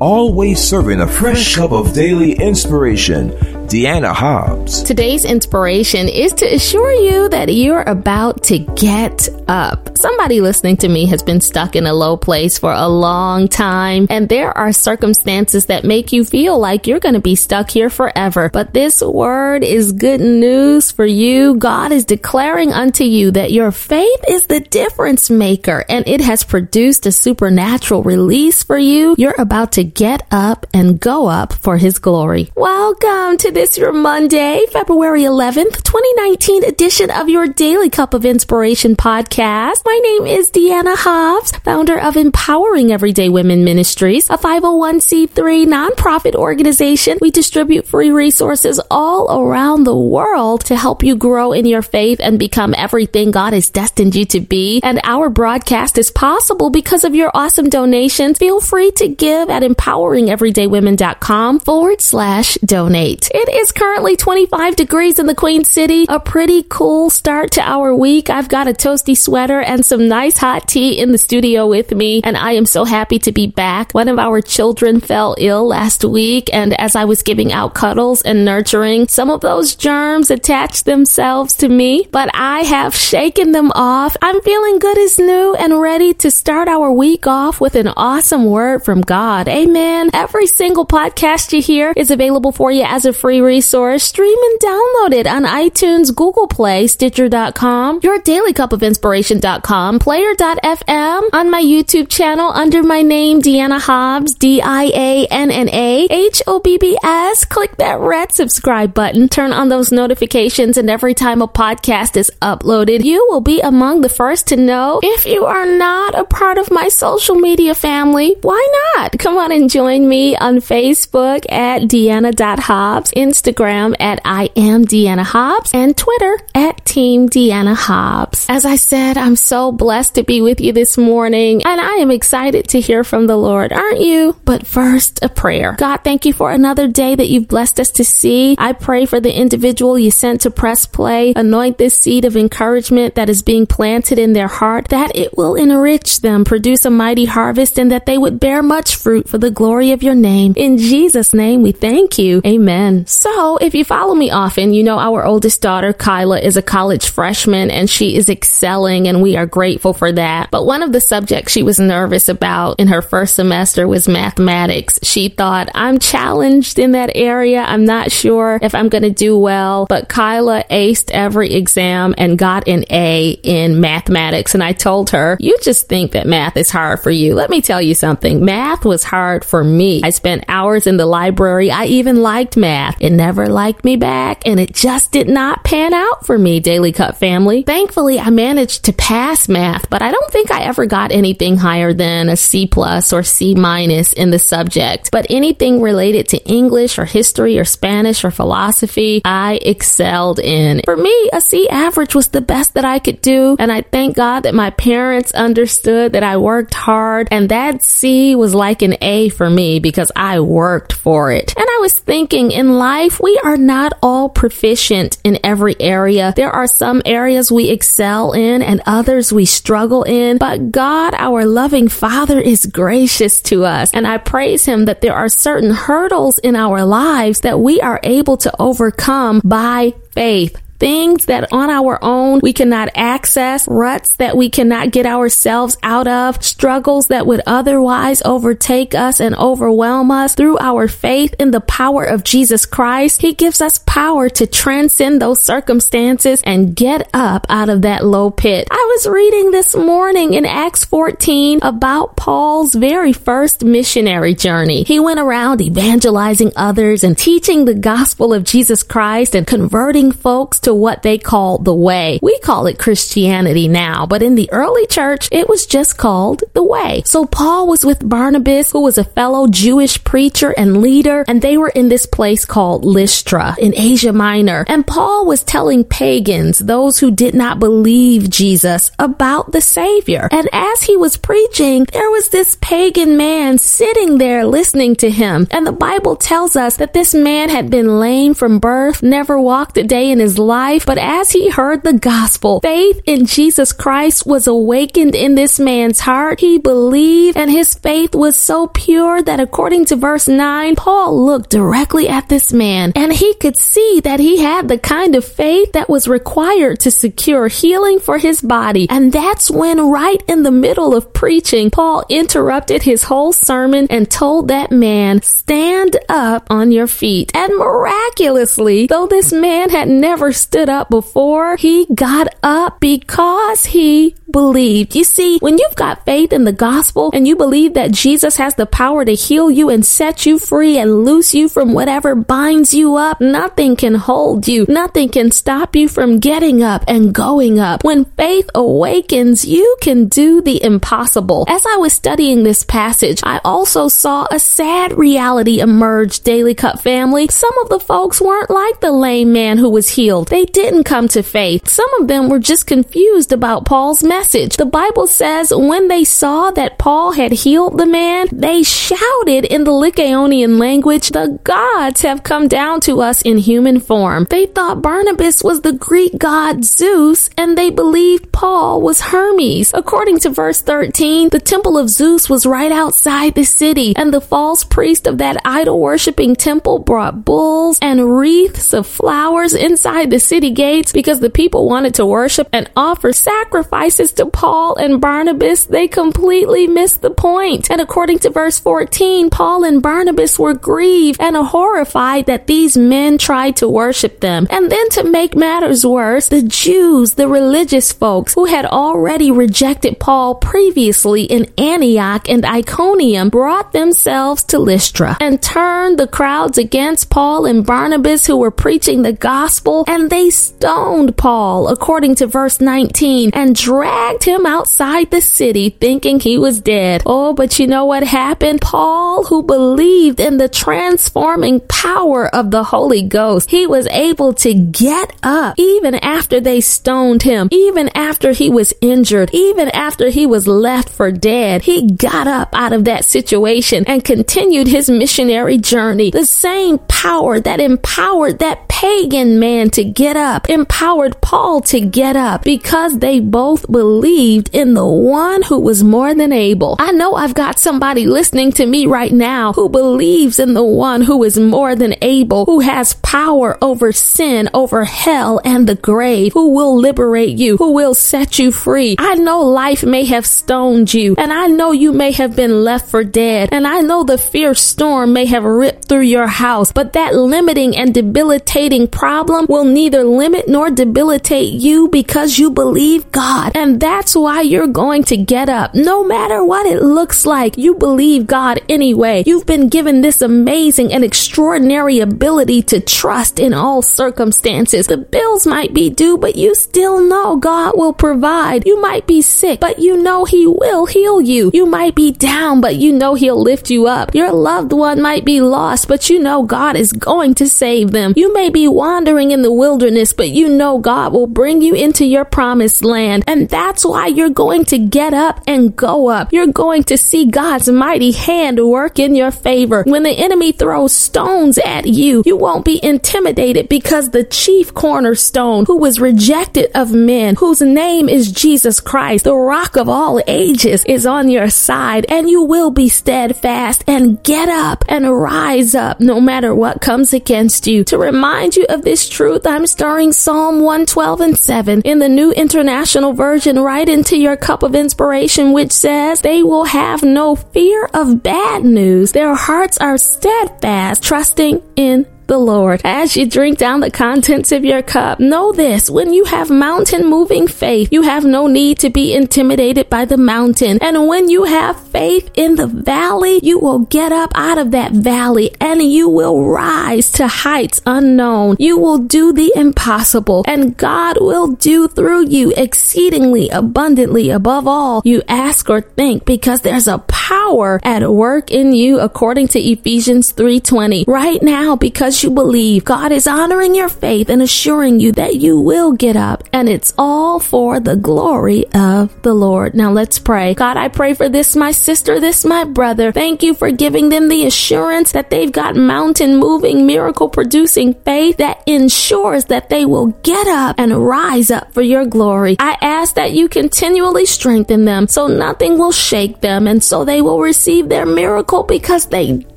always 0.00 0.58
serving 0.58 1.00
a 1.00 1.06
fresh 1.06 1.54
cup 1.54 1.72
of 1.72 1.92
daily 1.92 2.32
inspiration. 2.32 3.30
Dianna 3.70 4.12
Hobbs. 4.12 4.82
Today's 4.82 5.24
inspiration 5.24 6.08
is 6.08 6.32
to 6.32 6.46
assure 6.46 6.90
you 6.92 7.28
that 7.28 7.54
you're 7.54 7.82
about 7.82 8.42
to 8.44 8.58
get 8.58 9.28
up. 9.50 9.98
Somebody 9.98 10.40
listening 10.40 10.76
to 10.78 10.88
me 10.88 11.06
has 11.06 11.22
been 11.22 11.40
stuck 11.40 11.74
in 11.74 11.84
a 11.84 11.92
low 11.92 12.16
place 12.16 12.58
for 12.58 12.72
a 12.72 12.88
long 12.88 13.48
time, 13.48 14.06
and 14.08 14.28
there 14.28 14.56
are 14.56 14.72
circumstances 14.72 15.66
that 15.66 15.84
make 15.84 16.12
you 16.12 16.24
feel 16.24 16.58
like 16.58 16.86
you're 16.86 17.00
going 17.00 17.16
to 17.16 17.20
be 17.20 17.34
stuck 17.34 17.68
here 17.68 17.90
forever. 17.90 18.48
But 18.52 18.72
this 18.72 19.02
word 19.02 19.64
is 19.64 19.92
good 19.92 20.20
news 20.20 20.92
for 20.92 21.04
you. 21.04 21.56
God 21.56 21.90
is 21.90 22.04
declaring 22.04 22.72
unto 22.72 23.02
you 23.02 23.32
that 23.32 23.50
your 23.50 23.72
faith 23.72 24.24
is 24.28 24.42
the 24.42 24.60
difference 24.60 25.28
maker, 25.28 25.84
and 25.88 26.06
it 26.06 26.20
has 26.20 26.44
produced 26.44 27.04
a 27.06 27.12
supernatural 27.12 28.04
release 28.04 28.62
for 28.62 28.78
you. 28.78 29.16
You're 29.18 29.40
about 29.40 29.72
to 29.72 29.84
get 29.84 30.26
up 30.30 30.66
and 30.72 31.00
go 31.00 31.26
up 31.26 31.52
for 31.52 31.76
His 31.76 31.98
glory. 31.98 32.52
Welcome 32.54 33.36
to 33.38 33.50
this 33.50 33.76
your 33.76 33.92
Monday, 33.92 34.64
February 34.70 35.22
11th, 35.22 35.82
2019 35.82 36.64
edition 36.64 37.10
of 37.10 37.28
your 37.28 37.48
Daily 37.48 37.90
Cup 37.90 38.14
of 38.14 38.24
Inspiration 38.24 38.94
podcast. 38.94 39.39
My 39.42 40.00
name 40.02 40.26
is 40.26 40.50
Dianna 40.50 40.94
Hobbs, 40.96 41.52
founder 41.52 41.98
of 41.98 42.18
Empowering 42.18 42.92
Everyday 42.92 43.30
Women 43.30 43.64
Ministries, 43.64 44.28
a 44.28 44.36
501c3 44.36 45.66
nonprofit 45.66 46.34
organization. 46.34 47.16
We 47.22 47.30
distribute 47.30 47.86
free 47.86 48.10
resources 48.10 48.78
all 48.90 49.40
around 49.40 49.84
the 49.84 49.96
world 49.96 50.66
to 50.66 50.76
help 50.76 51.02
you 51.02 51.16
grow 51.16 51.52
in 51.52 51.64
your 51.64 51.80
faith 51.80 52.20
and 52.22 52.38
become 52.38 52.74
everything 52.76 53.30
God 53.30 53.54
has 53.54 53.70
destined 53.70 54.14
you 54.14 54.26
to 54.26 54.40
be. 54.40 54.80
And 54.82 55.00
our 55.04 55.30
broadcast 55.30 55.96
is 55.96 56.10
possible 56.10 56.68
because 56.68 57.04
of 57.04 57.14
your 57.14 57.30
awesome 57.32 57.70
donations. 57.70 58.36
Feel 58.36 58.60
free 58.60 58.90
to 58.92 59.08
give 59.08 59.48
at 59.48 59.62
empoweringeverydaywomen.com 59.62 61.60
forward 61.60 62.02
slash 62.02 62.56
donate. 62.56 63.30
It 63.34 63.48
is 63.48 63.72
currently 63.72 64.18
25 64.18 64.76
degrees 64.76 65.18
in 65.18 65.24
the 65.24 65.34
Queen 65.34 65.64
City. 65.64 66.04
A 66.10 66.20
pretty 66.20 66.62
cool 66.64 67.08
start 67.08 67.52
to 67.52 67.62
our 67.62 67.94
week. 67.94 68.28
I've 68.28 68.50
got 68.50 68.68
a 68.68 68.72
toasty 68.72 69.16
sweater 69.30 69.60
and 69.60 69.86
some 69.86 70.08
nice 70.08 70.36
hot 70.36 70.66
tea 70.66 70.98
in 70.98 71.12
the 71.12 71.18
studio 71.18 71.64
with 71.68 71.92
me, 71.92 72.20
and 72.24 72.36
I 72.36 72.54
am 72.54 72.66
so 72.66 72.84
happy 72.84 73.20
to 73.20 73.30
be 73.30 73.46
back. 73.46 73.92
One 73.92 74.08
of 74.08 74.18
our 74.18 74.40
children 74.40 75.00
fell 75.00 75.36
ill 75.38 75.68
last 75.68 76.04
week, 76.04 76.50
and 76.52 76.74
as 76.80 76.96
I 76.96 77.04
was 77.04 77.22
giving 77.22 77.52
out 77.52 77.72
cuddles 77.72 78.22
and 78.22 78.44
nurturing, 78.44 79.06
some 79.06 79.30
of 79.30 79.40
those 79.40 79.76
germs 79.76 80.32
attached 80.32 80.84
themselves 80.84 81.54
to 81.58 81.68
me, 81.68 82.08
but 82.10 82.28
I 82.34 82.62
have 82.62 82.92
shaken 82.92 83.52
them 83.52 83.70
off. 83.76 84.16
I'm 84.20 84.40
feeling 84.40 84.80
good 84.80 84.98
as 84.98 85.16
new 85.16 85.54
and 85.54 85.80
ready 85.80 86.12
to 86.14 86.30
start 86.32 86.66
our 86.66 86.90
week 86.90 87.28
off 87.28 87.60
with 87.60 87.76
an 87.76 87.86
awesome 87.86 88.46
word 88.46 88.84
from 88.84 89.00
God. 89.00 89.46
Amen. 89.46 90.10
Every 90.12 90.48
single 90.48 90.86
podcast 90.86 91.52
you 91.52 91.62
hear 91.62 91.92
is 91.96 92.10
available 92.10 92.50
for 92.50 92.72
you 92.72 92.82
as 92.82 93.04
a 93.04 93.12
free 93.12 93.40
resource. 93.40 94.02
Stream 94.02 94.38
and 94.50 94.58
download 94.58 95.12
it 95.12 95.28
on 95.28 95.44
iTunes, 95.44 96.12
Google 96.12 96.48
Play, 96.48 96.88
Stitcher.com, 96.88 98.00
your 98.02 98.18
daily 98.22 98.52
cup 98.52 98.72
of 98.72 98.82
inspiration.com, 99.14 99.98
player.fm, 99.98 101.22
on 101.32 101.50
my 101.50 101.62
YouTube 101.62 102.08
channel 102.08 102.50
under 102.50 102.82
my 102.82 103.02
name, 103.02 103.42
Dianna 103.42 103.80
Hobbs, 103.80 104.34
D-I-A-N-N-A, 104.34 106.06
H-O-B-B-S. 106.10 107.44
Click 107.46 107.76
that 107.78 107.98
red 107.98 108.32
subscribe 108.32 108.94
button, 108.94 109.28
turn 109.28 109.52
on 109.52 109.68
those 109.68 109.90
notifications, 109.90 110.76
and 110.76 110.88
every 110.88 111.14
time 111.14 111.42
a 111.42 111.48
podcast 111.48 112.16
is 112.16 112.30
uploaded, 112.40 113.04
you 113.04 113.26
will 113.30 113.40
be 113.40 113.60
among 113.60 114.02
the 114.02 114.08
first 114.08 114.46
to 114.48 114.56
know. 114.56 115.00
If 115.02 115.26
you 115.26 115.44
are 115.44 115.66
not 115.66 116.18
a 116.18 116.24
part 116.24 116.58
of 116.58 116.70
my 116.70 116.88
social 116.88 117.34
media 117.34 117.74
family, 117.74 118.36
why 118.42 118.64
not? 118.96 119.18
Come 119.18 119.38
on 119.38 119.50
and 119.50 119.70
join 119.70 120.08
me 120.08 120.36
on 120.36 120.56
Facebook 120.58 121.50
at 121.50 121.82
Dianna.Hobbs, 121.82 123.12
in 123.12 123.30
Instagram 123.30 123.94
at 124.00 124.20
I 124.24 124.50
am 124.56 124.84
Dianna 124.84 125.22
Hobbs 125.22 125.70
and 125.72 125.96
Twitter 125.96 126.36
at 126.52 126.84
Team 126.84 127.28
Dianna 127.28 127.76
Hobbs. 127.76 128.46
As 128.48 128.64
I 128.64 128.74
said, 128.74 128.99
I'm 129.16 129.36
so 129.36 129.72
blessed 129.72 130.16
to 130.16 130.22
be 130.22 130.40
with 130.40 130.60
you 130.60 130.72
this 130.72 130.98
morning 130.98 131.62
and 131.64 131.80
I 131.80 131.94
am 131.94 132.10
excited 132.10 132.68
to 132.68 132.80
hear 132.80 133.04
from 133.04 133.26
the 133.26 133.36
Lord, 133.36 133.72
aren't 133.72 134.00
you? 134.00 134.36
But 134.44 134.66
first, 134.66 135.22
a 135.22 135.28
prayer. 135.28 135.76
God, 135.78 135.98
thank 136.04 136.24
you 136.24 136.32
for 136.32 136.50
another 136.50 136.88
day 136.88 137.14
that 137.14 137.28
you've 137.28 137.48
blessed 137.48 137.80
us 137.80 137.90
to 137.92 138.04
see. 138.04 138.56
I 138.58 138.72
pray 138.72 139.06
for 139.06 139.20
the 139.20 139.34
individual 139.34 139.98
you 139.98 140.10
sent 140.10 140.42
to 140.42 140.50
press 140.50 140.86
play. 140.86 141.32
Anoint 141.34 141.78
this 141.78 141.96
seed 141.96 142.24
of 142.24 142.36
encouragement 142.36 143.14
that 143.14 143.30
is 143.30 143.42
being 143.42 143.66
planted 143.66 144.18
in 144.18 144.32
their 144.32 144.48
heart, 144.48 144.88
that 144.88 145.16
it 145.16 145.36
will 145.36 145.54
enrich 145.54 146.20
them, 146.20 146.44
produce 146.44 146.84
a 146.84 146.90
mighty 146.90 147.24
harvest, 147.24 147.78
and 147.78 147.90
that 147.90 148.06
they 148.06 148.18
would 148.18 148.40
bear 148.40 148.62
much 148.62 148.96
fruit 148.96 149.28
for 149.28 149.38
the 149.38 149.50
glory 149.50 149.92
of 149.92 150.02
your 150.02 150.14
name. 150.14 150.52
In 150.56 150.78
Jesus' 150.78 151.32
name, 151.32 151.62
we 151.62 151.72
thank 151.72 152.18
you. 152.18 152.42
Amen. 152.44 153.06
So, 153.06 153.56
if 153.58 153.74
you 153.74 153.84
follow 153.84 154.14
me 154.14 154.30
often, 154.30 154.74
you 154.74 154.82
know 154.82 154.98
our 154.98 155.24
oldest 155.24 155.62
daughter, 155.62 155.92
Kyla, 155.92 156.40
is 156.40 156.56
a 156.56 156.62
college 156.62 157.08
freshman 157.08 157.70
and 157.70 157.88
she 157.88 158.16
is 158.16 158.28
excelling, 158.28 158.89
and 158.90 159.22
we 159.22 159.36
are 159.36 159.46
grateful 159.46 159.92
for 159.92 160.12
that. 160.12 160.50
But 160.50 160.66
one 160.66 160.82
of 160.82 160.92
the 160.92 161.00
subjects 161.00 161.52
she 161.52 161.62
was 161.62 161.78
nervous 161.78 162.28
about 162.28 162.78
in 162.80 162.88
her 162.88 163.02
first 163.02 163.34
semester 163.34 163.86
was 163.86 164.08
mathematics. 164.08 164.98
She 165.02 165.28
thought, 165.28 165.68
I'm 165.74 165.98
challenged 165.98 166.78
in 166.78 166.92
that 166.92 167.12
area. 167.14 167.62
I'm 167.62 167.84
not 167.84 168.12
sure 168.12 168.58
if 168.62 168.74
I'm 168.74 168.88
going 168.88 169.02
to 169.02 169.10
do 169.10 169.38
well. 169.38 169.86
But 169.88 170.08
Kyla 170.08 170.64
aced 170.70 171.10
every 171.10 171.54
exam 171.54 172.14
and 172.18 172.38
got 172.38 172.68
an 172.68 172.84
A 172.90 173.30
in 173.42 173.80
mathematics. 173.80 174.54
And 174.54 174.62
I 174.62 174.72
told 174.72 175.10
her, 175.10 175.36
You 175.40 175.56
just 175.62 175.88
think 175.88 176.12
that 176.12 176.26
math 176.26 176.56
is 176.56 176.70
hard 176.70 177.00
for 177.00 177.10
you. 177.10 177.34
Let 177.34 177.50
me 177.50 177.60
tell 177.60 177.80
you 177.80 177.94
something. 177.94 178.44
Math 178.44 178.84
was 178.84 179.04
hard 179.04 179.44
for 179.44 179.62
me. 179.62 180.02
I 180.02 180.10
spent 180.10 180.44
hours 180.48 180.86
in 180.86 180.96
the 180.96 181.06
library. 181.06 181.70
I 181.70 181.84
even 181.86 182.22
liked 182.22 182.56
math. 182.56 182.96
It 183.00 183.10
never 183.10 183.46
liked 183.46 183.84
me 183.84 183.96
back 183.96 184.46
and 184.46 184.58
it 184.58 184.74
just 184.74 185.12
did 185.12 185.28
not 185.28 185.64
pan 185.64 185.94
out 185.94 186.26
for 186.26 186.38
me, 186.38 186.60
Daily 186.60 186.92
Cup 186.92 187.16
family. 187.16 187.62
Thankfully, 187.62 188.18
I 188.18 188.30
managed 188.30 188.79
to 188.82 188.92
pass 188.92 189.48
math, 189.48 189.88
but 189.90 190.02
I 190.02 190.10
don't 190.10 190.30
think 190.30 190.50
I 190.50 190.62
ever 190.62 190.86
got 190.86 191.12
anything 191.12 191.56
higher 191.56 191.92
than 191.92 192.28
a 192.28 192.36
C 192.36 192.66
plus 192.66 193.12
or 193.12 193.22
C 193.22 193.54
minus 193.54 194.12
in 194.12 194.30
the 194.30 194.38
subject. 194.38 195.10
But 195.10 195.26
anything 195.30 195.80
related 195.80 196.28
to 196.28 196.44
English 196.44 196.98
or 196.98 197.04
history 197.04 197.58
or 197.58 197.64
Spanish 197.64 198.24
or 198.24 198.30
philosophy, 198.30 199.22
I 199.24 199.58
excelled 199.62 200.38
in. 200.38 200.80
For 200.84 200.96
me, 200.96 201.30
a 201.32 201.40
C 201.40 201.68
average 201.68 202.14
was 202.14 202.28
the 202.28 202.40
best 202.40 202.74
that 202.74 202.84
I 202.84 202.98
could 202.98 203.20
do. 203.20 203.56
And 203.58 203.70
I 203.70 203.82
thank 203.82 204.16
God 204.16 204.40
that 204.40 204.54
my 204.54 204.70
parents 204.70 205.32
understood 205.32 206.12
that 206.12 206.22
I 206.22 206.36
worked 206.36 206.74
hard 206.74 207.28
and 207.30 207.48
that 207.50 207.82
C 207.82 208.34
was 208.36 208.54
like 208.54 208.82
an 208.82 208.96
A 209.00 209.28
for 209.28 209.48
me 209.48 209.80
because 209.80 210.10
I 210.16 210.40
worked 210.40 210.92
for 210.92 211.30
it. 211.32 211.54
And 211.56 211.66
I 211.68 211.78
was 211.80 211.94
thinking 211.94 212.50
in 212.50 212.74
life, 212.74 213.20
we 213.20 213.40
are 213.44 213.56
not 213.56 213.92
all 214.02 214.28
proficient 214.28 215.18
in 215.24 215.38
every 215.44 215.76
area. 215.80 216.32
There 216.34 216.50
are 216.50 216.66
some 216.66 217.02
areas 217.04 217.50
we 217.52 217.70
excel 217.70 218.32
in 218.32 218.62
and 218.70 218.80
others 218.86 219.32
we 219.32 219.44
struggle 219.44 220.04
in, 220.04 220.38
but 220.38 220.70
God, 220.70 221.12
our 221.14 221.44
loving 221.44 221.88
Father, 221.88 222.38
is 222.38 222.66
gracious 222.66 223.40
to 223.42 223.64
us. 223.64 223.92
And 223.92 224.06
I 224.06 224.18
praise 224.18 224.64
Him 224.64 224.84
that 224.84 225.00
there 225.00 225.16
are 225.16 225.28
certain 225.28 225.70
hurdles 225.70 226.38
in 226.38 226.54
our 226.54 226.84
lives 226.84 227.40
that 227.40 227.58
we 227.58 227.80
are 227.80 227.98
able 228.04 228.36
to 228.36 228.52
overcome 228.60 229.40
by 229.42 229.94
faith 230.12 230.56
things 230.80 231.26
that 231.26 231.52
on 231.52 231.70
our 231.70 231.98
own 232.02 232.40
we 232.42 232.52
cannot 232.52 232.88
access, 232.94 233.68
ruts 233.68 234.16
that 234.16 234.36
we 234.36 234.50
cannot 234.50 234.90
get 234.90 235.06
ourselves 235.06 235.76
out 235.82 236.08
of, 236.08 236.42
struggles 236.42 237.06
that 237.06 237.26
would 237.26 237.42
otherwise 237.46 238.22
overtake 238.24 238.94
us 238.94 239.20
and 239.20 239.36
overwhelm 239.36 240.10
us 240.10 240.34
through 240.34 240.58
our 240.58 240.88
faith 240.88 241.34
in 241.38 241.50
the 241.50 241.60
power 241.60 242.04
of 242.04 242.24
Jesus 242.24 242.66
Christ. 242.66 243.20
He 243.20 243.34
gives 243.34 243.60
us 243.60 243.78
power 243.78 244.28
to 244.30 244.46
transcend 244.46 245.20
those 245.20 245.44
circumstances 245.44 246.40
and 246.44 246.74
get 246.74 247.08
up 247.12 247.46
out 247.48 247.68
of 247.68 247.82
that 247.82 248.04
low 248.04 248.30
pit. 248.30 248.66
I 248.70 248.86
was 248.96 249.06
reading 249.06 249.50
this 249.50 249.76
morning 249.76 250.32
in 250.32 250.46
Acts 250.46 250.84
14 250.84 251.60
about 251.62 252.16
Paul's 252.16 252.74
very 252.74 253.12
first 253.12 253.62
missionary 253.62 254.34
journey. 254.34 254.84
He 254.84 254.98
went 254.98 255.20
around 255.20 255.60
evangelizing 255.60 256.52
others 256.56 257.04
and 257.04 257.16
teaching 257.16 257.66
the 257.66 257.74
gospel 257.74 258.32
of 258.32 258.44
Jesus 258.44 258.82
Christ 258.82 259.34
and 259.34 259.46
converting 259.46 260.12
folks 260.12 260.60
to 260.60 260.69
to 260.70 260.74
what 260.74 261.02
they 261.02 261.18
call 261.18 261.58
the 261.58 261.74
way. 261.74 262.20
We 262.22 262.38
call 262.38 262.68
it 262.68 262.78
Christianity 262.78 263.66
now, 263.66 264.06
but 264.06 264.22
in 264.22 264.36
the 264.36 264.48
early 264.52 264.86
church, 264.86 265.28
it 265.32 265.48
was 265.48 265.66
just 265.66 265.98
called 265.98 266.44
the 266.54 266.62
way. 266.62 267.02
So 267.04 267.26
Paul 267.26 267.66
was 267.66 267.84
with 267.84 268.08
Barnabas, 268.08 268.70
who 268.70 268.80
was 268.80 268.96
a 268.96 269.02
fellow 269.02 269.48
Jewish 269.48 270.02
preacher 270.04 270.54
and 270.56 270.80
leader, 270.80 271.24
and 271.26 271.42
they 271.42 271.56
were 271.56 271.70
in 271.70 271.88
this 271.88 272.06
place 272.06 272.44
called 272.44 272.84
Lystra 272.84 273.56
in 273.58 273.74
Asia 273.74 274.12
Minor. 274.12 274.64
And 274.68 274.86
Paul 274.86 275.26
was 275.26 275.42
telling 275.42 275.82
pagans, 275.82 276.60
those 276.60 276.98
who 276.98 277.10
did 277.10 277.34
not 277.34 277.58
believe 277.58 278.30
Jesus, 278.30 278.92
about 279.00 279.50
the 279.50 279.60
Savior. 279.60 280.28
And 280.30 280.48
as 280.52 280.82
he 280.82 280.96
was 280.96 281.16
preaching, 281.16 281.86
there 281.92 282.10
was 282.12 282.28
this 282.28 282.56
pagan 282.60 283.16
man 283.16 283.58
sitting 283.58 284.18
there 284.18 284.44
listening 284.44 284.94
to 284.96 285.10
him. 285.10 285.48
And 285.50 285.66
the 285.66 285.72
Bible 285.72 286.14
tells 286.14 286.54
us 286.54 286.76
that 286.76 286.94
this 286.94 287.12
man 287.12 287.48
had 287.48 287.70
been 287.70 287.98
lame 287.98 288.34
from 288.34 288.60
birth, 288.60 289.02
never 289.02 289.40
walked 289.40 289.76
a 289.76 289.82
day 289.82 290.12
in 290.12 290.20
his 290.20 290.38
life 290.38 290.59
life. 290.60 290.84
But 290.84 290.98
as 290.98 291.30
he 291.30 291.48
heard 291.48 291.82
the 291.82 291.98
gospel, 292.12 292.60
faith 292.60 293.00
in 293.06 293.24
Jesus 293.24 293.72
Christ 293.72 294.26
was 294.26 294.46
awakened 294.46 295.14
in 295.14 295.34
this 295.34 295.58
man's 295.58 296.00
heart. 296.00 296.40
He 296.40 296.58
believed 296.58 297.36
and 297.36 297.50
his 297.50 297.74
faith 297.74 298.14
was 298.14 298.36
so 298.36 298.66
pure 298.66 299.22
that 299.22 299.40
according 299.40 299.86
to 299.86 299.96
verse 299.96 300.28
9, 300.28 300.76
Paul 300.76 301.24
looked 301.28 301.50
directly 301.50 302.08
at 302.08 302.28
this 302.28 302.52
man 302.52 302.92
and 302.94 303.12
he 303.12 303.30
could 303.42 303.56
see 303.56 304.00
that 304.04 304.20
he 304.20 304.42
had 304.42 304.68
the 304.68 304.78
kind 304.78 305.14
of 305.14 305.24
faith 305.24 305.72
that 305.72 305.88
was 305.88 306.14
required 306.18 306.80
to 306.80 306.90
secure 306.90 307.48
healing 307.48 307.98
for 307.98 308.18
his 308.18 308.42
body. 308.42 308.86
And 308.90 309.12
that's 309.12 309.50
when 309.50 309.78
right 309.80 310.22
in 310.28 310.42
the 310.42 310.58
middle 310.66 310.92
of 310.94 311.12
preaching, 311.12 311.70
Paul 311.70 312.04
interrupted 312.08 312.82
his 312.82 313.04
whole 313.04 313.32
sermon 313.32 313.86
and 313.88 314.10
told 314.10 314.48
that 314.48 314.70
man, 314.70 315.22
stand 315.22 315.96
up 316.08 316.42
on 316.50 316.70
your 316.70 316.86
feet. 316.86 317.32
And 317.34 317.56
miraculously, 317.56 318.86
though 318.86 319.06
this 319.06 319.32
man 319.32 319.70
had 319.70 319.88
never 319.88 320.32
stood 320.50 320.68
up 320.68 320.90
before, 320.90 321.54
he 321.54 321.86
got 321.94 322.26
up 322.42 322.80
because 322.80 323.66
he 323.66 324.16
believed. 324.28 324.96
You 324.96 325.04
see, 325.04 325.38
when 325.38 325.58
you've 325.58 325.76
got 325.76 326.04
faith 326.04 326.32
in 326.32 326.42
the 326.42 326.52
gospel 326.52 327.10
and 327.14 327.26
you 327.26 327.36
believe 327.36 327.74
that 327.74 327.92
Jesus 327.92 328.36
has 328.36 328.56
the 328.56 328.66
power 328.66 329.04
to 329.04 329.14
heal 329.14 329.48
you 329.48 329.68
and 329.70 329.86
set 329.86 330.26
you 330.26 330.40
free 330.40 330.76
and 330.78 331.04
loose 331.04 331.34
you 331.34 331.48
from 331.48 331.72
whatever 331.72 332.16
binds 332.16 332.74
you 332.74 332.96
up, 332.96 333.20
nothing 333.20 333.76
can 333.76 333.94
hold 333.94 334.48
you. 334.48 334.66
Nothing 334.68 335.08
can 335.08 335.30
stop 335.30 335.76
you 335.76 335.88
from 335.88 336.18
getting 336.18 336.64
up 336.64 336.82
and 336.88 337.14
going 337.14 337.60
up. 337.60 337.84
When 337.84 338.04
faith 338.04 338.50
awakens, 338.52 339.44
you 339.44 339.76
can 339.80 340.06
do 340.06 340.42
the 340.42 340.62
impossible. 340.62 341.44
As 341.48 341.64
I 341.64 341.76
was 341.76 341.92
studying 341.92 342.42
this 342.42 342.64
passage, 342.64 343.20
I 343.22 343.40
also 343.44 343.86
saw 343.86 344.26
a 344.32 344.40
sad 344.40 344.98
reality 344.98 345.60
emerge, 345.60 346.20
Daily 346.20 346.54
Cup 346.54 346.80
family. 346.80 347.28
Some 347.28 347.56
of 347.58 347.68
the 347.68 347.78
folks 347.78 348.20
weren't 348.20 348.50
like 348.50 348.80
the 348.80 348.90
lame 348.90 349.32
man 349.32 349.58
who 349.58 349.70
was 349.70 349.90
healed. 349.90 350.29
They 350.30 350.44
didn't 350.44 350.84
come 350.84 351.08
to 351.08 351.24
faith. 351.24 351.68
Some 351.68 351.92
of 352.00 352.06
them 352.06 352.28
were 352.28 352.38
just 352.38 352.68
confused 352.68 353.32
about 353.32 353.66
Paul's 353.66 354.04
message. 354.04 354.56
The 354.56 354.64
Bible 354.64 355.08
says 355.08 355.52
when 355.52 355.88
they 355.88 356.04
saw 356.04 356.52
that 356.52 356.78
Paul 356.78 357.10
had 357.10 357.32
healed 357.32 357.78
the 357.78 357.86
man, 357.86 358.28
they 358.30 358.62
shouted 358.62 359.44
in 359.44 359.64
the 359.64 359.72
Lycaonian 359.72 360.60
language, 360.60 361.10
the 361.10 361.40
gods 361.42 362.02
have 362.02 362.22
come 362.22 362.46
down 362.46 362.80
to 362.82 363.00
us 363.00 363.22
in 363.22 363.38
human 363.38 363.80
form. 363.80 364.28
They 364.30 364.46
thought 364.46 364.82
Barnabas 364.82 365.42
was 365.42 365.62
the 365.62 365.72
Greek 365.72 366.16
god 366.16 366.64
Zeus 366.64 367.28
and 367.36 367.58
they 367.58 367.70
believed 367.70 368.30
Paul 368.30 368.82
was 368.82 369.00
Hermes. 369.00 369.72
According 369.74 370.20
to 370.20 370.30
verse 370.30 370.62
13, 370.62 371.30
the 371.30 371.40
temple 371.40 371.76
of 371.76 371.90
Zeus 371.90 372.30
was 372.30 372.46
right 372.46 372.70
outside 372.70 373.34
the 373.34 373.42
city 373.42 373.94
and 373.96 374.14
the 374.14 374.20
false 374.20 374.62
priest 374.62 375.08
of 375.08 375.18
that 375.18 375.42
idol 375.44 375.80
worshiping 375.80 376.36
temple 376.36 376.78
brought 376.78 377.24
bulls 377.24 377.80
and 377.82 378.16
wreaths 378.16 378.72
of 378.72 378.86
flowers 378.86 379.54
inside 379.54 380.10
the 380.10 380.19
city 380.20 380.50
gates 380.50 380.92
because 380.92 381.20
the 381.20 381.30
people 381.30 381.68
wanted 381.68 381.94
to 381.94 382.06
worship 382.06 382.48
and 382.52 382.70
offer 382.76 383.12
sacrifices 383.12 384.12
to 384.12 384.26
Paul 384.26 384.76
and 384.76 385.00
Barnabas, 385.00 385.66
they 385.66 385.88
completely 385.88 386.66
missed 386.66 387.02
the 387.02 387.10
point. 387.10 387.70
And 387.70 387.80
according 387.80 388.20
to 388.20 388.30
verse 388.30 388.58
14, 388.58 389.30
Paul 389.30 389.64
and 389.64 389.82
Barnabas 389.82 390.38
were 390.38 390.54
grieved 390.54 391.20
and 391.20 391.36
horrified 391.36 392.26
that 392.26 392.46
these 392.46 392.76
men 392.76 393.18
tried 393.18 393.56
to 393.56 393.68
worship 393.68 394.20
them. 394.20 394.46
And 394.50 394.70
then 394.70 394.88
to 394.90 395.04
make 395.04 395.34
matters 395.34 395.86
worse, 395.86 396.28
the 396.28 396.42
Jews, 396.42 397.14
the 397.14 397.28
religious 397.28 397.92
folks 397.92 398.34
who 398.34 398.44
had 398.44 398.66
already 398.66 399.30
rejected 399.30 399.98
Paul 399.98 400.34
previously 400.34 401.24
in 401.24 401.50
Antioch 401.56 402.28
and 402.28 402.44
Iconium 402.44 403.30
brought 403.30 403.72
themselves 403.72 404.42
to 404.44 404.58
Lystra 404.58 405.16
and 405.20 405.42
turned 405.42 405.98
the 405.98 406.06
crowds 406.06 406.58
against 406.58 407.10
Paul 407.10 407.46
and 407.46 407.64
Barnabas 407.64 408.26
who 408.26 408.36
were 408.36 408.50
preaching 408.50 409.02
the 409.02 409.12
gospel 409.12 409.84
and 409.86 410.09
they 410.10 410.30
stoned 410.30 411.16
Paul 411.16 411.68
according 411.68 412.16
to 412.16 412.26
verse 412.26 412.60
19 412.60 413.30
and 413.32 413.54
dragged 413.54 414.24
him 414.24 414.44
outside 414.44 415.10
the 415.10 415.20
city 415.20 415.70
thinking 415.70 416.20
he 416.20 416.36
was 416.36 416.60
dead. 416.60 417.02
Oh, 417.06 417.32
but 417.32 417.58
you 417.58 417.66
know 417.66 417.84
what 417.84 418.02
happened? 418.02 418.60
Paul, 418.60 419.24
who 419.24 419.42
believed 419.42 420.20
in 420.20 420.36
the 420.36 420.48
transforming 420.48 421.60
power 421.60 422.26
of 422.34 422.50
the 422.50 422.64
Holy 422.64 423.02
Ghost, 423.02 423.50
he 423.50 423.66
was 423.66 423.86
able 423.88 424.34
to 424.34 424.52
get 424.52 425.14
up 425.22 425.54
even 425.58 425.94
after 425.94 426.40
they 426.40 426.60
stoned 426.60 427.22
him, 427.22 427.48
even 427.50 427.88
after 427.94 428.32
he 428.32 428.50
was 428.50 428.74
injured, 428.80 429.30
even 429.32 429.68
after 429.70 430.10
he 430.10 430.26
was 430.26 430.46
left 430.46 430.88
for 430.88 431.10
dead. 431.12 431.62
He 431.62 431.90
got 431.90 432.26
up 432.26 432.54
out 432.54 432.72
of 432.72 432.84
that 432.84 433.04
situation 433.04 433.84
and 433.86 434.04
continued 434.04 434.66
his 434.66 434.90
missionary 434.90 435.58
journey. 435.58 436.10
The 436.10 436.26
same 436.26 436.78
power 436.78 437.40
that 437.40 437.60
empowered 437.60 438.40
that 438.40 438.68
pagan 438.68 439.38
man 439.38 439.70
to 439.70 439.84
get 440.00 440.16
up 440.16 440.48
empowered 440.48 441.20
Paul 441.20 441.60
to 441.60 441.78
get 441.78 442.16
up 442.16 442.42
because 442.42 443.00
they 443.00 443.20
both 443.20 443.70
believed 443.70 444.48
in 444.54 444.72
the 444.72 444.86
one 444.86 445.42
who 445.42 445.60
was 445.60 445.84
more 445.84 446.14
than 446.14 446.32
able. 446.32 446.76
I 446.78 446.92
know 446.92 447.16
I've 447.16 447.34
got 447.34 447.58
somebody 447.58 448.06
listening 448.06 448.50
to 448.52 448.64
me 448.64 448.86
right 448.86 449.12
now 449.12 449.52
who 449.52 449.68
believes 449.68 450.38
in 450.38 450.54
the 450.54 450.64
one 450.64 451.02
who 451.02 451.22
is 451.22 451.38
more 451.38 451.76
than 451.76 451.94
able, 452.00 452.46
who 452.46 452.60
has 452.60 452.94
power 453.02 453.58
over 453.62 453.92
sin, 453.92 454.48
over 454.54 454.86
hell 454.86 455.38
and 455.44 455.66
the 455.66 455.74
grave, 455.74 456.32
who 456.32 456.54
will 456.54 456.78
liberate 456.78 457.36
you, 457.36 457.58
who 457.58 457.72
will 457.72 457.92
set 457.92 458.38
you 458.38 458.50
free. 458.50 458.96
I 458.98 459.16
know 459.16 459.42
life 459.42 459.84
may 459.84 460.06
have 460.06 460.24
stoned 460.24 460.94
you, 460.94 461.14
and 461.18 461.30
I 461.30 461.46
know 461.46 461.72
you 461.72 461.92
may 461.92 462.12
have 462.12 462.34
been 462.34 462.64
left 462.64 462.88
for 462.88 463.04
dead, 463.04 463.50
and 463.52 463.66
I 463.66 463.80
know 463.82 464.04
the 464.04 464.16
fierce 464.16 464.62
storm 464.62 465.12
may 465.12 465.26
have 465.26 465.44
ripped 465.44 465.88
through 465.88 466.08
your 466.16 466.26
house, 466.26 466.72
but 466.72 466.94
that 466.94 467.14
limiting 467.14 467.76
and 467.76 467.92
debilitating 467.92 468.88
problem 468.88 469.44
will 469.46 469.64
neither 469.64 469.89
limit 469.98 470.48
nor 470.48 470.70
debilitate 470.70 471.52
you 471.52 471.88
because 471.88 472.38
you 472.38 472.50
believe 472.50 473.10
God. 473.12 473.52
And 473.54 473.80
that's 473.80 474.14
why 474.14 474.42
you're 474.42 474.66
going 474.66 475.02
to 475.04 475.16
get 475.16 475.48
up. 475.48 475.74
No 475.74 476.04
matter 476.04 476.44
what 476.44 476.66
it 476.66 476.82
looks 476.82 477.26
like, 477.26 477.58
you 477.58 477.74
believe 477.74 478.26
God 478.26 478.60
anyway. 478.68 479.24
You've 479.26 479.46
been 479.46 479.68
given 479.68 480.00
this 480.00 480.22
amazing 480.22 480.92
and 480.92 481.04
extraordinary 481.04 482.00
ability 482.00 482.62
to 482.62 482.80
trust 482.80 483.38
in 483.38 483.52
all 483.52 483.82
circumstances. 483.82 484.86
The 484.86 484.96
bills 484.96 485.46
might 485.46 485.74
be 485.74 485.90
due, 485.90 486.16
but 486.16 486.36
you 486.36 486.54
still 486.54 487.00
know 487.00 487.36
God 487.36 487.74
will 487.76 487.92
provide. 487.92 488.66
You 488.66 488.80
might 488.80 489.06
be 489.06 489.22
sick, 489.22 489.60
but 489.60 489.78
you 489.78 490.02
know 490.02 490.24
He 490.24 490.46
will 490.46 490.86
heal 490.86 491.20
you. 491.20 491.50
You 491.52 491.66
might 491.66 491.94
be 491.94 492.12
down, 492.12 492.60
but 492.60 492.76
you 492.76 492.92
know 492.92 493.14
He'll 493.14 493.40
lift 493.40 493.70
you 493.70 493.86
up. 493.86 494.14
Your 494.14 494.32
loved 494.32 494.72
one 494.72 495.02
might 495.02 495.24
be 495.24 495.40
lost, 495.40 495.88
but 495.88 496.08
you 496.08 496.18
know 496.18 496.42
God 496.42 496.76
is 496.76 496.92
going 496.92 497.34
to 497.34 497.48
save 497.48 497.90
them. 497.90 498.12
You 498.16 498.32
may 498.32 498.50
be 498.50 498.68
wandering 498.68 499.30
in 499.30 499.42
the 499.42 499.52
wilderness, 499.52 499.79
but 499.80 500.28
you 500.28 500.48
know 500.48 500.78
God 500.78 501.12
will 501.12 501.26
bring 501.26 501.62
you 501.62 501.74
into 501.74 502.04
your 502.04 502.24
promised 502.24 502.84
land. 502.84 503.24
And 503.26 503.48
that's 503.48 503.84
why 503.84 504.06
you're 504.08 504.30
going 504.30 504.64
to 504.66 504.78
get 504.78 505.14
up 505.14 505.42
and 505.46 505.74
go 505.74 506.08
up. 506.08 506.32
You're 506.32 506.46
going 506.46 506.84
to 506.84 506.98
see 506.98 507.26
God's 507.26 507.68
mighty 507.68 508.12
hand 508.12 508.58
work 508.64 508.98
in 508.98 509.14
your 509.14 509.30
favor. 509.30 509.84
When 509.86 510.02
the 510.02 510.10
enemy 510.10 510.52
throws 510.52 510.92
stones 510.92 511.58
at 511.58 511.86
you, 511.86 512.22
you 512.26 512.36
won't 512.36 512.64
be 512.64 512.82
intimidated 512.84 513.68
because 513.68 514.10
the 514.10 514.24
chief 514.24 514.74
cornerstone 514.74 515.64
who 515.66 515.76
was 515.76 516.00
rejected 516.00 516.70
of 516.74 516.92
men, 516.92 517.36
whose 517.36 517.60
name 517.60 518.08
is 518.08 518.32
Jesus 518.32 518.80
Christ, 518.80 519.24
the 519.24 519.34
rock 519.34 519.76
of 519.76 519.88
all 519.88 520.20
ages 520.26 520.84
is 520.84 521.06
on 521.06 521.28
your 521.28 521.50
side 521.50 522.06
and 522.08 522.28
you 522.28 522.42
will 522.42 522.70
be 522.70 522.88
steadfast 522.88 523.84
and 523.86 524.22
get 524.22 524.48
up 524.48 524.84
and 524.88 525.10
rise 525.10 525.74
up 525.74 526.00
no 526.00 526.20
matter 526.20 526.54
what 526.54 526.80
comes 526.80 527.12
against 527.12 527.66
you. 527.66 527.84
To 527.84 527.98
remind 527.98 528.56
you 528.56 528.66
of 528.68 528.82
this 528.82 529.08
truth, 529.08 529.46
I'm 529.46 529.66
starring 529.70 530.12
Psalm 530.12 530.60
112 530.60 531.20
and 531.20 531.38
7 531.38 531.82
in 531.82 531.98
the 531.98 532.08
New 532.08 532.32
International 532.32 533.12
Version 533.12 533.58
right 533.58 533.88
into 533.88 534.16
your 534.16 534.36
cup 534.36 534.62
of 534.62 534.74
inspiration, 534.74 535.52
which 535.52 535.72
says 535.72 536.20
they 536.20 536.42
will 536.42 536.64
have 536.64 537.02
no 537.02 537.36
fear 537.36 537.88
of 537.94 538.22
bad 538.22 538.64
news. 538.64 539.12
Their 539.12 539.34
hearts 539.34 539.78
are 539.78 539.96
steadfast, 539.96 541.02
trusting 541.02 541.62
in 541.76 542.06
the 542.30 542.38
Lord. 542.38 542.80
As 542.84 543.16
you 543.16 543.26
drink 543.26 543.58
down 543.58 543.80
the 543.80 543.90
contents 543.90 544.52
of 544.52 544.64
your 544.64 544.82
cup, 544.82 545.18
know 545.18 545.50
this 545.52 545.90
when 545.90 546.14
you 546.14 546.24
have 546.26 546.48
mountain 546.48 547.04
moving 547.04 547.48
faith, 547.48 547.88
you 547.90 548.02
have 548.02 548.24
no 548.24 548.46
need 548.46 548.78
to 548.78 548.88
be 548.88 549.12
intimidated 549.12 549.90
by 549.90 550.04
the 550.04 550.16
mountain. 550.16 550.78
And 550.80 551.08
when 551.08 551.28
you 551.28 551.42
have 551.42 551.88
faith 551.88 552.30
in 552.34 552.54
the 552.54 552.68
valley, 552.68 553.40
you 553.42 553.58
will 553.58 553.80
get 553.80 554.12
up 554.12 554.30
out 554.36 554.58
of 554.58 554.70
that 554.70 554.92
valley 554.92 555.50
and 555.60 555.82
you 555.82 556.08
will 556.08 556.48
rise 556.48 557.10
to 557.18 557.26
heights 557.26 557.80
unknown. 557.84 558.54
You 558.60 558.78
will 558.78 558.98
do 558.98 559.32
the 559.32 559.52
impossible 559.56 560.44
and 560.46 560.76
God 560.76 561.16
will 561.20 561.48
do 561.48 561.88
through 561.88 562.28
you 562.28 562.52
exceedingly 562.56 563.48
abundantly 563.48 564.30
above 564.30 564.68
all 564.68 565.02
you 565.04 565.20
ask 565.26 565.68
or 565.68 565.80
think 565.80 566.24
because 566.26 566.60
there's 566.60 566.86
a 566.86 566.98
power 567.30 567.78
at 567.84 568.02
work 568.10 568.50
in 568.50 568.72
you 568.72 568.98
according 568.98 569.46
to 569.46 569.60
Ephesians 569.60 570.32
3:20. 570.32 571.04
Right 571.06 571.40
now 571.42 571.76
because 571.76 572.24
you 572.24 572.30
believe 572.30 572.84
God 572.84 573.12
is 573.12 573.28
honoring 573.28 573.74
your 573.74 573.88
faith 573.88 574.28
and 574.28 574.42
assuring 574.42 574.98
you 574.98 575.12
that 575.12 575.36
you 575.36 575.60
will 575.60 575.92
get 575.92 576.16
up. 576.16 576.42
And 576.52 576.68
it's 576.68 576.92
all 576.98 577.38
for 577.38 577.78
the 577.78 577.94
glory 577.94 578.66
of 578.74 579.14
the 579.22 579.34
Lord. 579.34 579.74
Now 579.74 579.92
let's 579.92 580.18
pray. 580.18 580.54
God, 580.54 580.76
I 580.76 580.88
pray 580.88 581.14
for 581.14 581.28
this, 581.28 581.54
my 581.54 581.70
sister, 581.70 582.18
this, 582.18 582.44
my 582.44 582.64
brother. 582.64 583.12
Thank 583.12 583.44
you 583.44 583.54
for 583.54 583.70
giving 583.70 584.08
them 584.08 584.28
the 584.28 584.46
assurance 584.46 585.12
that 585.12 585.30
they've 585.30 585.52
got 585.52 585.76
mountain 585.76 586.36
moving, 586.36 586.84
miracle 586.84 587.28
producing 587.28 587.94
faith 587.94 588.38
that 588.38 588.62
ensures 588.66 589.44
that 589.46 589.68
they 589.68 589.84
will 589.84 590.08
get 590.22 590.46
up 590.48 590.74
and 590.78 591.06
rise 591.06 591.50
up 591.50 591.72
for 591.72 591.82
your 591.82 592.06
glory. 592.06 592.56
I 592.58 592.76
ask 592.80 593.14
that 593.14 593.32
you 593.32 593.48
continually 593.48 594.26
strengthen 594.26 594.84
them 594.84 595.06
so 595.06 595.28
nothing 595.28 595.78
will 595.78 595.92
shake 595.92 596.40
them 596.40 596.66
and 596.66 596.82
so 596.82 597.04
they 597.20 597.24
will 597.24 597.38
receive 597.38 597.90
their 597.90 598.06
miracle 598.06 598.62
because 598.62 599.04
they 599.04 599.36